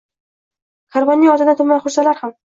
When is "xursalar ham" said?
1.83-2.35